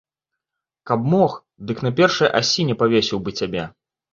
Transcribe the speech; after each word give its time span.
Каб 0.91 0.99
мог, 1.13 1.31
дык 1.73 1.77
на 1.89 1.91
першай 1.99 2.33
асіне 2.41 2.73
павесіў 2.81 3.17
быў 3.29 3.33
цябе. 3.45 3.63